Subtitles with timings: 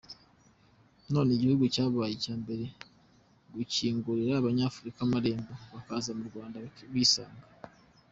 [1.13, 2.63] None igihugu cyabaye icya mbere
[3.53, 6.57] gukingurira Abanyafurika amarembo bakaza mu Rwanda
[6.93, 7.45] bisanga.